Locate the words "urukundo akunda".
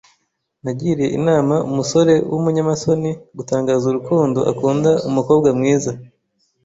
3.87-4.91